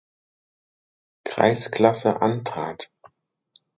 [1.25, 2.89] Kreisklasse antrat.